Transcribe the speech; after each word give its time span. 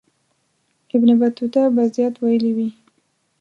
ابن 0.95 1.09
بطوطه 1.19 1.63
به 1.75 1.83
زیات 1.95 2.15
ویلي 2.19 2.51
وي. 2.57 2.69